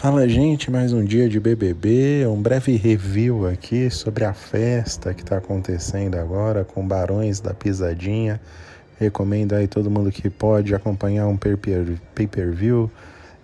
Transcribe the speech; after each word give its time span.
Fala 0.00 0.26
gente, 0.26 0.70
mais 0.70 0.94
um 0.94 1.04
dia 1.04 1.28
de 1.28 1.38
BBB, 1.38 2.26
um 2.26 2.40
breve 2.40 2.74
review 2.74 3.46
aqui 3.46 3.90
sobre 3.90 4.24
a 4.24 4.32
festa 4.32 5.12
que 5.12 5.20
está 5.20 5.36
acontecendo 5.36 6.14
agora 6.14 6.64
com 6.64 6.88
Barões 6.88 7.38
da 7.38 7.52
Pisadinha. 7.52 8.40
Recomendo 8.98 9.52
aí 9.52 9.68
todo 9.68 9.90
mundo 9.90 10.10
que 10.10 10.30
pode 10.30 10.74
acompanhar 10.74 11.26
um 11.26 11.36
pay-per-view 11.36 12.90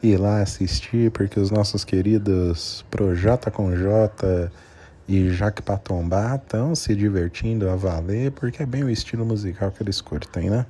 ir 0.02 0.16
lá 0.16 0.40
assistir, 0.40 1.10
porque 1.10 1.38
os 1.38 1.50
nossos 1.50 1.84
queridos 1.84 2.82
Projota 2.90 3.50
com 3.50 3.76
J 3.76 4.50
e 5.06 5.28
Jaque 5.28 5.60
Patombá 5.60 6.36
estão 6.36 6.74
se 6.74 6.96
divertindo 6.96 7.68
a 7.68 7.76
valer, 7.76 8.30
porque 8.30 8.62
é 8.62 8.66
bem 8.66 8.82
o 8.82 8.88
estilo 8.88 9.26
musical 9.26 9.70
que 9.70 9.82
eles 9.82 10.00
curtem, 10.00 10.48
né? 10.48 10.64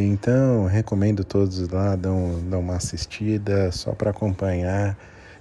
Então, 0.00 0.66
recomendo 0.66 1.24
todos 1.24 1.68
lá 1.70 1.96
dão, 1.96 2.40
dão 2.48 2.60
uma 2.60 2.76
assistida 2.76 3.72
só 3.72 3.90
para 3.90 4.10
acompanhar 4.10 4.96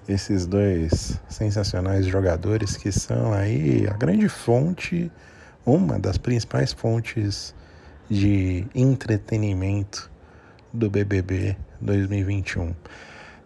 esses 0.09 0.47
dois 0.47 1.21
sensacionais 1.29 2.07
jogadores 2.07 2.75
que 2.75 2.91
são 2.91 3.33
aí 3.33 3.85
a 3.87 3.93
grande 3.93 4.27
fonte, 4.27 5.11
uma 5.63 5.99
das 5.99 6.17
principais 6.17 6.73
fontes 6.73 7.53
de 8.09 8.65
entretenimento 8.73 10.09
do 10.73 10.89
BBB 10.89 11.55
2021. 11.79 12.73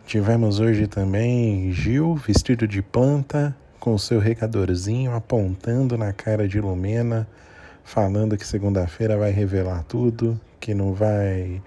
Tivemos 0.06 0.62
hoje 0.62 0.88
também 0.88 1.74
Gil 1.74 2.16
vestido 2.16 2.66
de 2.66 2.82
planta 2.82 3.54
com 3.82 3.98
seu 3.98 4.22
recadorzinho 4.22 5.14
apontando 5.14 5.98
na 5.98 6.14
cara 6.14 6.48
de 6.48 6.62
Lumena, 6.62 7.28
falando 7.84 8.38
que 8.38 8.46
segunda-feira 8.46 9.18
vai 9.18 9.32
revelar 9.32 9.84
tudo, 9.84 10.40
que 10.60 10.74
não 10.74 10.94
vai 10.94 11.62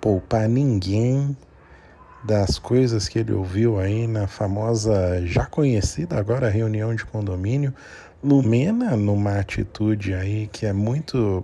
poupar 0.00 0.48
ninguém 0.48 1.36
das 2.24 2.58
coisas 2.58 3.08
que 3.08 3.18
ele 3.18 3.32
ouviu 3.32 3.78
aí 3.78 4.06
na 4.06 4.26
famosa, 4.26 5.24
já 5.26 5.46
conhecida 5.46 6.18
agora, 6.18 6.48
reunião 6.48 6.94
de 6.94 7.04
condomínio. 7.04 7.72
Lumena, 8.22 8.96
numa 8.96 9.38
atitude 9.38 10.12
aí 10.12 10.46
que 10.52 10.66
é 10.66 10.72
muito 10.72 11.42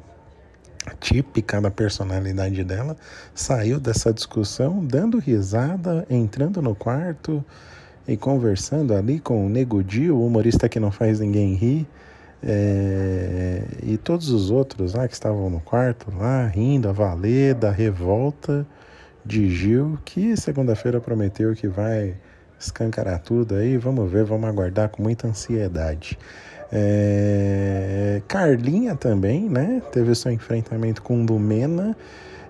típica 1.01 1.61
da 1.61 1.71
personalidade 1.71 2.62
dela, 2.62 2.97
saiu 3.35 3.81
dessa 3.81 4.12
discussão 4.12 4.85
dando 4.85 5.19
risada, 5.19 6.07
entrando 6.09 6.61
no 6.61 6.75
quarto 6.75 7.45
e 8.07 8.17
conversando 8.17 8.95
ali 8.95 9.19
com 9.19 9.47
o 9.47 9.49
Nego 9.49 9.83
Dio, 9.83 10.17
o 10.17 10.27
humorista 10.27 10.69
que 10.69 10.79
não 10.79 10.91
faz 10.93 11.19
ninguém 11.19 11.55
rir. 11.55 11.87
É, 12.43 13.56
e 13.87 13.97
todos 13.97 14.31
os 14.31 14.51
outros 14.51 14.95
lá 14.95 15.06
que 15.06 15.15
estavam 15.15 15.48
no 15.48 15.61
quarto, 15.61 16.12
lá 16.19 16.45
rindo, 16.48 16.89
a 16.89 16.92
valer 16.92 17.55
da 17.55 17.70
revolta 17.70 18.67
de 19.25 19.48
Gil, 19.48 19.97
que 20.05 20.37
segunda-feira 20.37 21.01
prometeu 21.01 21.55
que 21.55 21.69
vai 21.69 22.17
escancarar 22.59 23.20
tudo 23.20 23.55
aí. 23.55 23.77
Vamos 23.77 24.11
ver, 24.11 24.25
vamos 24.25 24.48
aguardar 24.48 24.89
com 24.89 25.05
muita 25.05 25.28
ansiedade. 25.28 26.19
É, 26.73 28.20
Carlinha 28.27 28.97
também, 28.97 29.48
né? 29.48 29.81
Teve 29.93 30.17
seu 30.17 30.33
enfrentamento 30.33 31.00
com 31.00 31.25
Lumena. 31.25 31.97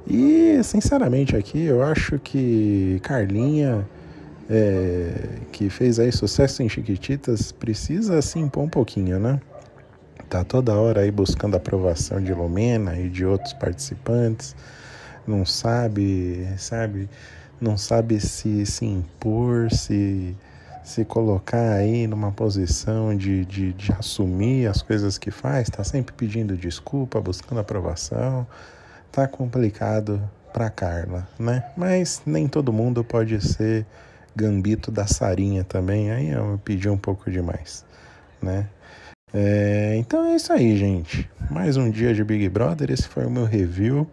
E, 0.09 0.59
sinceramente, 0.65 1.37
aqui 1.37 1.67
eu 1.67 1.83
acho 1.83 2.19
que 2.19 2.99
Carlinha, 3.03 3.87
é, 4.49 5.13
que 5.53 5.69
fez 5.69 5.99
aí 5.99 6.11
sucesso 6.11 6.63
em 6.63 6.69
Chiquititas, 6.69 7.53
precisa 7.53 8.23
se 8.23 8.39
impor 8.39 8.65
um 8.65 8.71
pouquinho, 8.71 9.19
né? 9.19 9.39
Tá 10.29 10.43
toda 10.43 10.75
hora 10.75 11.03
aí 11.03 11.11
buscando 11.11 11.55
a 11.55 11.57
aprovação 11.59 12.21
de 12.21 12.35
Lumena 12.35 12.99
e 12.99 13.09
de 13.09 13.25
outros 13.25 13.53
participantes. 13.53 14.57
Não 15.27 15.45
sabe, 15.45 16.49
sabe, 16.59 17.09
não 17.61 17.77
sabe 17.77 18.21
se 18.21 18.67
se 18.67 18.85
impor, 18.85 19.71
se 19.71 20.37
se 20.87 21.05
colocar 21.05 21.73
aí 21.73 22.07
numa 22.07 22.31
posição 22.31 23.17
de, 23.17 23.45
de, 23.45 23.73
de 23.73 23.93
assumir 23.93 24.69
as 24.69 24.83
coisas 24.83 25.19
que 25.19 25.33
faz, 25.33 25.69
tá 25.69 25.83
sempre 25.83 26.15
pedindo 26.15 26.57
desculpa, 26.57 27.21
buscando 27.21 27.59
aprovação. 27.61 28.47
Tá 29.11 29.27
complicado 29.27 30.23
para 30.53 30.71
Carla, 30.71 31.27
né? 31.39 31.65
Mas 31.77 32.23
nem 32.25 32.47
todo 32.47 32.73
mundo 32.73 33.03
pode 33.03 33.41
ser 33.41 33.85
gambito 34.35 34.93
da 34.93 35.09
Sarinha 35.09 35.65
também, 35.65 36.13
aí 36.13 36.31
eu 36.31 36.61
pedi 36.65 36.89
um 36.89 36.99
pouco 36.99 37.31
demais, 37.31 37.85
né? 38.41 38.69
É, 39.39 39.95
então 39.99 40.25
é 40.25 40.37
isso 40.37 40.51
aí, 40.51 40.79
gente. 40.79 41.31
Mais 41.51 41.77
um 41.77 41.91
dia 41.91 42.15
de 42.15 42.25
Big 42.25 42.49
Brother. 42.49 42.91
Esse 42.91 43.07
foi 43.07 43.27
o 43.27 43.31
meu 43.31 43.45
review. 43.45 44.09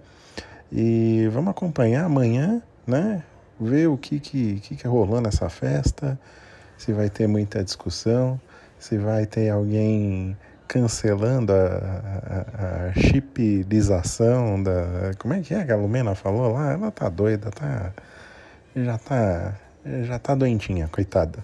E 0.70 1.30
vamos 1.32 1.52
acompanhar 1.52 2.04
amanhã, 2.04 2.62
né? 2.86 3.24
Ver 3.58 3.88
o 3.88 3.98
que, 3.98 4.20
que, 4.20 4.60
que, 4.60 4.76
que 4.76 4.86
rolou 4.86 5.22
nessa 5.22 5.48
festa. 5.48 6.20
Se 6.78 6.92
vai 6.92 7.10
ter 7.10 7.26
muita 7.26 7.64
discussão. 7.64 8.38
Se 8.78 8.98
vai 8.98 9.26
ter 9.26 9.48
alguém 9.48 10.36
cancelando 10.68 11.54
a, 11.54 11.56
a, 11.58 12.88
a 12.90 12.94
chipilização 12.94 14.62
da. 14.62 15.12
Como 15.20 15.34
é 15.36 15.40
que 15.40 15.54
é 15.54 15.64
que 15.64 15.72
a 15.72 15.78
Lumena 15.78 16.16
falou 16.16 16.52
lá? 16.52 16.74
Ela 16.74 16.92
tá 16.92 17.08
doida, 17.08 17.50
tá. 17.50 17.94
Já 18.76 18.98
tá. 18.98 19.56
Já 20.04 20.20
tá 20.20 20.36
doentinha, 20.36 20.90
coitada. 20.90 21.40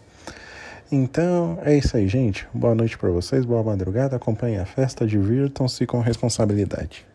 Então 0.91 1.59
é 1.63 1.77
isso 1.77 1.95
aí, 1.95 2.07
gente. 2.07 2.47
Boa 2.51 2.73
noite 2.73 2.97
para 2.97 3.09
vocês, 3.09 3.45
boa 3.45 3.61
madrugada. 3.61 4.15
Acompanhem 4.15 4.57
a 4.57 4.65
festa, 4.65 5.05
divirtam-se 5.05 5.85
com 5.85 5.99
responsabilidade. 5.99 7.05